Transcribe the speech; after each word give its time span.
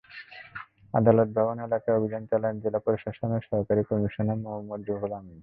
আদালত 0.93 1.29
ভবন 1.37 1.57
এলাকায় 1.59 1.97
অভিযান 1.97 2.23
চালান 2.29 2.55
জেলা 2.63 2.79
প্রশাসনের 2.85 3.43
সহকারী 3.49 3.81
কমিশনার 3.89 4.41
মোহাম্মদ 4.43 4.81
রুহুল 4.87 5.13
আমিন। 5.19 5.37